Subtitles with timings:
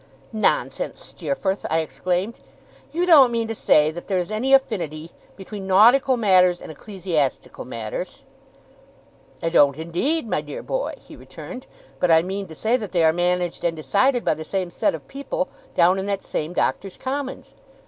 [0.33, 2.39] 'Nonsense, Steerforth!' I exclaimed.
[2.91, 7.65] 'You don't mean to say that there is any affinity between nautical matters and ecclesiastical
[7.65, 8.23] matters?'
[9.43, 11.67] 'I don't, indeed, my dear boy,' he returned;
[11.99, 14.95] 'but I mean to say that they are managed and decided by the same set
[14.95, 17.53] of people, down in that same Doctors' Commons.